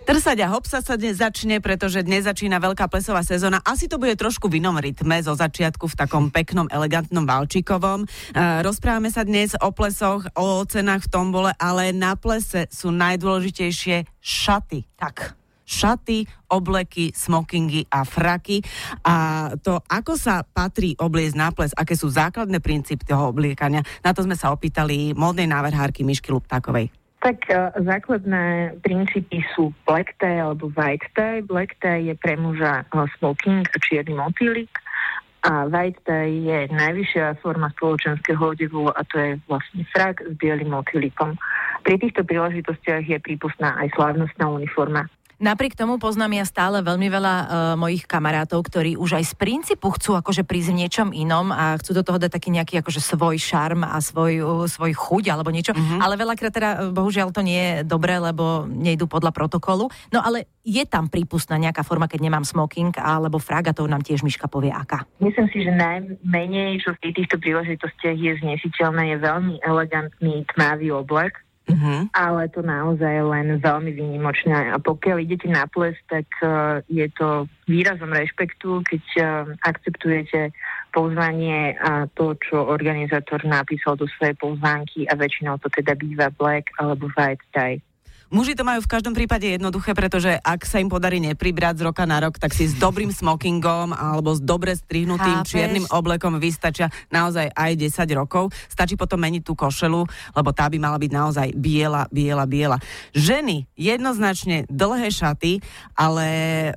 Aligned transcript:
Trsať 0.00 0.42
a 0.42 0.50
hopsa 0.50 0.80
sa 0.80 0.96
dnes 0.96 1.20
začne, 1.20 1.60
pretože 1.60 2.00
dnes 2.00 2.24
začína 2.24 2.56
veľká 2.56 2.88
plesová 2.88 3.20
sezóna. 3.20 3.60
Asi 3.62 3.84
to 3.84 4.00
bude 4.00 4.16
trošku 4.16 4.48
v 4.48 4.58
inom 4.58 4.80
rytme 4.80 5.20
zo 5.20 5.36
začiatku 5.36 5.86
v 5.86 5.98
takom 5.98 6.32
peknom, 6.32 6.66
elegantnom 6.72 7.28
valčikovom. 7.28 8.08
Uh, 8.08 8.64
rozprávame 8.64 9.12
sa 9.12 9.28
dnes 9.28 9.52
o 9.60 9.68
plesoch, 9.70 10.24
o 10.34 10.64
cenách 10.64 11.06
v 11.06 11.12
tombole, 11.12 11.50
ale 11.60 11.92
na 11.92 12.16
plese 12.16 12.64
sú 12.72 12.88
najdôležitejšie 12.90 14.08
šaty. 14.18 14.88
Tak, 14.96 15.36
šaty, 15.68 16.26
obleky, 16.50 17.14
smokingy 17.14 17.86
a 17.86 18.02
fraky. 18.02 18.64
A 19.06 19.14
to, 19.62 19.78
ako 19.86 20.18
sa 20.18 20.42
patrí 20.42 20.98
obliecť 20.98 21.36
na 21.38 21.54
ples, 21.54 21.70
aké 21.76 21.94
sú 21.94 22.10
základné 22.10 22.58
princípy 22.58 23.06
toho 23.06 23.30
obliekania, 23.30 23.86
na 24.02 24.10
to 24.10 24.26
sme 24.26 24.34
sa 24.34 24.50
opýtali 24.50 25.14
módnej 25.14 25.46
návrhárky 25.46 26.02
Mišky 26.02 26.34
Luptákovej. 26.34 26.99
Tak 27.20 27.36
uh, 27.52 27.76
základné 27.76 28.80
princípy 28.80 29.44
sú 29.52 29.76
black 29.84 30.16
tie 30.24 30.40
alebo 30.40 30.72
white 30.72 31.04
tie. 31.12 31.44
Black 31.44 31.76
tie 31.84 32.00
je 32.08 32.14
pre 32.16 32.40
muža 32.40 32.88
uh, 32.96 33.04
smoking, 33.20 33.68
čierny 33.84 34.16
motýlik 34.16 34.72
a 35.40 35.64
white 35.68 35.96
tie 36.04 36.28
je 36.44 36.58
najvyššia 36.68 37.40
forma 37.40 37.72
spoločenského 37.76 38.40
odevu 38.40 38.92
a 38.92 39.00
to 39.08 39.16
je 39.16 39.30
vlastne 39.48 39.82
frak 39.96 40.20
s 40.20 40.32
bielým 40.36 40.76
motýlikom. 40.76 41.36
Pri 41.80 41.96
týchto 41.96 42.28
príležitostiach 42.28 43.08
je 43.08 43.16
prípustná 43.24 43.72
aj 43.80 43.88
slávnostná 43.96 44.52
uniforma. 44.52 45.08
Napriek 45.40 45.72
tomu 45.72 45.96
poznám 45.96 46.36
ja 46.36 46.44
stále 46.44 46.84
veľmi 46.84 47.08
veľa 47.08 47.34
uh, 47.40 47.46
mojich 47.80 48.04
kamarátov, 48.04 48.60
ktorí 48.60 49.00
už 49.00 49.16
aj 49.16 49.24
z 49.24 49.34
princípu 49.40 49.88
chcú 49.96 50.12
akože 50.20 50.44
prísť 50.44 50.68
v 50.68 50.78
niečom 50.84 51.08
inom 51.16 51.48
a 51.48 51.80
chcú 51.80 51.96
do 51.96 52.04
toho 52.04 52.20
dať 52.20 52.28
taký 52.28 52.52
nejaký 52.52 52.84
akože 52.84 53.00
svoj 53.00 53.40
šarm 53.40 53.80
a 53.80 53.96
svoj, 54.04 54.44
uh, 54.44 54.68
svoj 54.68 54.92
chuť 54.92 55.32
alebo 55.32 55.48
niečo. 55.48 55.72
Mm-hmm. 55.72 55.96
Ale 56.04 56.20
veľakrát 56.20 56.52
teda 56.52 56.70
bohužiaľ 56.92 57.32
to 57.32 57.40
nie 57.40 57.56
je 57.56 57.74
dobré, 57.88 58.20
lebo 58.20 58.68
nejdú 58.68 59.08
podľa 59.08 59.32
protokolu. 59.32 59.88
No 60.12 60.20
ale 60.20 60.60
je 60.60 60.84
tam 60.84 61.08
prípustná 61.08 61.56
nejaká 61.56 61.88
forma, 61.88 62.04
keď 62.04 62.20
nemám 62.20 62.44
smoking 62.44 62.92
alebo 63.00 63.40
frag 63.40 63.72
a 63.72 63.76
to 63.76 63.88
nám 63.88 64.04
tiež 64.04 64.20
Miška 64.20 64.44
povie 64.44 64.68
aká. 64.68 65.08
Myslím 65.24 65.48
si, 65.56 65.64
že 65.64 65.72
najmenej, 65.72 66.84
čo 66.84 66.92
v 67.00 67.16
týchto 67.16 67.40
príležitostiach 67.40 68.12
je 68.12 68.36
znesiteľné, 68.44 69.16
je 69.16 69.24
veľmi 69.24 69.54
elegantný 69.64 70.44
tmavý 70.52 70.92
oblek, 70.92 71.40
Uh-huh. 71.70 72.06
Ale 72.12 72.50
to 72.50 72.60
naozaj 72.60 73.14
len 73.22 73.58
veľmi 73.62 73.94
výnimočné. 73.94 74.74
A 74.74 74.76
pokiaľ 74.78 75.22
idete 75.22 75.46
na 75.46 75.66
ples, 75.70 75.94
tak 76.10 76.26
uh, 76.42 76.82
je 76.90 77.06
to 77.14 77.46
výrazom 77.70 78.10
rešpektu, 78.10 78.82
keď 78.86 79.04
uh, 79.18 79.26
akceptujete 79.62 80.50
pozvanie 80.90 81.78
a 81.78 82.10
to, 82.10 82.34
čo 82.42 82.66
organizátor 82.66 83.46
napísal 83.46 83.94
do 83.94 84.10
svojej 84.18 84.34
pozvánky 84.34 85.06
a 85.06 85.14
väčšinou 85.14 85.62
to 85.62 85.70
teda 85.70 85.94
býva 85.94 86.34
black 86.34 86.74
alebo 86.82 87.06
white 87.14 87.42
tie. 87.54 87.78
Muži 88.30 88.54
to 88.54 88.62
majú 88.62 88.78
v 88.78 88.92
každom 88.94 89.10
prípade 89.10 89.42
jednoduché, 89.42 89.90
pretože 89.90 90.30
ak 90.38 90.62
sa 90.62 90.78
im 90.78 90.86
podarí 90.86 91.18
nepribrať 91.18 91.82
z 91.82 91.90
roka 91.90 92.06
na 92.06 92.22
rok, 92.22 92.38
tak 92.38 92.54
si 92.54 92.70
s 92.70 92.78
dobrým 92.78 93.10
smokingom 93.10 93.90
alebo 93.90 94.30
s 94.30 94.38
dobre 94.38 94.70
strihnutým 94.78 95.42
Chápeš? 95.42 95.50
čiernym 95.50 95.90
oblekom 95.90 96.38
vystačia 96.38 96.94
naozaj 97.10 97.50
aj 97.50 97.72
10 97.74 98.06
rokov. 98.14 98.54
Stačí 98.70 98.94
potom 98.94 99.18
meniť 99.18 99.42
tú 99.42 99.58
košelu, 99.58 100.06
lebo 100.30 100.50
tá 100.54 100.70
by 100.70 100.78
mala 100.78 101.02
byť 101.02 101.10
naozaj 101.10 101.48
biela, 101.58 102.06
biela, 102.14 102.46
biela. 102.46 102.78
Ženy 103.18 103.66
jednoznačne 103.74 104.62
dlhé 104.70 105.10
šaty, 105.10 105.58
ale 105.98 106.26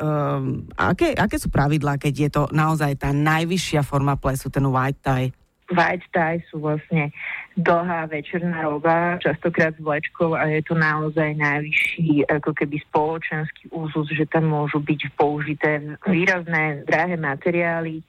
um, 0.00 0.64
aké, 0.72 1.12
aké 1.12 1.36
sú 1.36 1.52
pravidlá, 1.52 2.00
keď 2.00 2.14
je 2.16 2.30
to 2.32 2.42
naozaj 2.48 2.96
tá 2.96 3.12
najvyššia 3.12 3.84
forma 3.84 4.16
plesu, 4.16 4.48
ten 4.48 4.64
white 4.64 5.04
tie? 5.04 5.36
white 5.72 6.04
tie 6.12 6.44
sú 6.52 6.60
vlastne 6.60 7.08
dlhá 7.56 8.06
večerná 8.06 8.62
roba, 8.62 9.18
častokrát 9.18 9.76
s 9.76 9.80
vlečkou 9.80 10.34
a 10.34 10.48
je 10.48 10.62
to 10.62 10.74
naozaj 10.74 11.36
najvyšší 11.36 12.26
ako 12.28 12.52
keby 12.56 12.80
spoločenský 12.88 13.68
úzus, 13.72 14.08
že 14.12 14.24
tam 14.28 14.48
môžu 14.48 14.80
byť 14.80 15.00
použité 15.16 15.98
výrazné 16.08 16.84
drahé 16.88 17.16
materiály, 17.16 18.00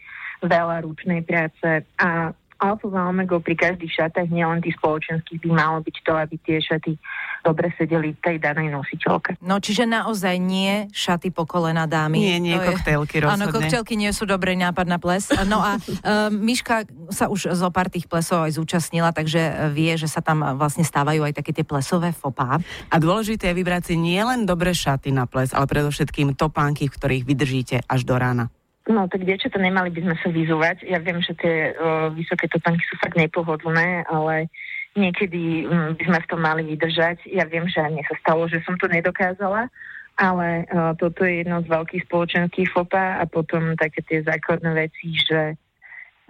veľa 0.44 0.84
ručnej 0.84 1.24
práce 1.24 1.88
a 1.96 2.36
alfa 2.64 2.88
a 2.88 3.12
omega 3.12 3.36
pri 3.44 3.56
každých 3.60 3.92
šatách, 3.92 4.32
nielen 4.32 4.64
tých 4.64 4.80
spoločenských, 4.80 5.44
by 5.44 5.50
malo 5.52 5.84
byť 5.84 5.96
to, 6.00 6.14
aby 6.16 6.36
tie 6.40 6.58
šaty 6.64 6.96
dobre 7.44 7.76
sedeli 7.76 8.16
tej 8.24 8.40
danej 8.40 8.72
nositeľke. 8.72 9.36
No 9.44 9.60
čiže 9.60 9.84
naozaj 9.84 10.40
nie 10.40 10.88
šaty 10.96 11.36
po 11.36 11.44
kolena 11.44 11.84
dámy. 11.84 12.16
Nie, 12.24 12.38
nie, 12.40 12.56
to 12.56 12.72
koktélky 12.80 13.20
je... 13.20 13.28
rozhodne. 13.28 13.44
Áno, 13.44 13.52
koktélky 13.52 13.94
nie 14.00 14.12
sú 14.16 14.24
dobrý 14.24 14.56
nápad 14.56 14.88
na 14.88 14.96
ples. 14.96 15.28
No 15.44 15.60
a 15.60 15.76
uh, 15.76 16.32
Miška 16.48 16.88
sa 17.12 17.28
už 17.28 17.52
zo 17.52 17.70
pár 17.76 17.92
tých 17.92 18.08
plesov 18.08 18.48
aj 18.48 18.56
zúčastnila, 18.56 19.12
takže 19.12 19.76
vie, 19.76 19.92
že 20.00 20.08
sa 20.08 20.24
tam 20.24 20.56
vlastne 20.56 20.88
stávajú 20.88 21.28
aj 21.28 21.36
také 21.36 21.52
tie 21.52 21.68
plesové 21.68 22.16
fopá. 22.16 22.64
A 22.88 22.96
dôležité 22.96 23.52
je 23.52 23.60
vybrať 23.60 23.92
si 23.92 23.96
nielen 24.00 24.48
dobré 24.48 24.72
šaty 24.72 25.12
na 25.12 25.28
ples, 25.28 25.52
ale 25.52 25.68
predovšetkým 25.68 26.40
topánky, 26.40 26.88
v 26.88 26.96
ktorých 26.96 27.28
vydržíte 27.28 27.76
až 27.84 28.08
do 28.08 28.16
rána. 28.16 28.48
No 28.84 29.08
tak 29.08 29.24
to 29.24 29.60
nemali 29.64 29.88
by 29.96 30.02
sme 30.04 30.16
sa 30.20 30.28
vyzúvať. 30.28 30.84
Ja 30.84 31.00
viem, 31.00 31.24
že 31.24 31.32
tie 31.40 31.72
uh, 31.72 32.12
vysoké 32.12 32.52
topánky 32.52 32.84
sú 32.92 33.00
fakt 33.00 33.16
nepohodlné, 33.16 34.04
ale 34.12 34.52
niekedy 35.00 35.64
um, 35.64 35.96
by 35.96 36.04
sme 36.04 36.20
v 36.20 36.28
tom 36.28 36.42
mali 36.44 36.68
vydržať. 36.68 37.24
Ja 37.32 37.48
viem, 37.48 37.64
že 37.72 37.80
mne 37.80 38.04
sa 38.04 38.20
stalo, 38.20 38.44
že 38.52 38.60
som 38.68 38.76
to 38.76 38.92
nedokázala, 38.92 39.72
ale 40.20 40.68
uh, 40.68 40.92
toto 41.00 41.24
je 41.24 41.48
jedno 41.48 41.64
z 41.64 41.72
veľkých 41.72 42.04
spoločenských 42.12 42.70
fopa 42.76 43.18
a 43.18 43.24
potom 43.24 43.80
také 43.80 44.04
tie 44.04 44.20
základné 44.20 44.76
veci, 44.76 45.16
že 45.16 45.56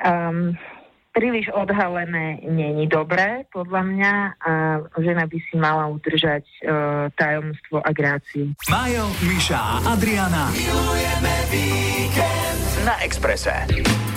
um, 0.05 0.53
príliš 1.09 1.49
odhalené 1.57 2.37
není 2.45 2.85
dobré, 2.85 3.49
podľa 3.49 3.81
mňa, 3.81 4.13
a 4.41 4.51
žena 5.01 5.25
by 5.25 5.37
si 5.41 5.57
mala 5.57 5.89
udržať 5.89 6.45
uh, 6.45 7.09
tajomstvo 7.17 7.81
a 7.81 7.89
gráciu. 7.89 8.53
Majo, 8.69 9.09
Miša 9.25 9.57
a 9.57 9.97
Adriana. 9.97 10.53
Milujeme 10.53 11.33
víkend 11.49 12.22
na 12.83 12.99
Exprese. 13.03 14.12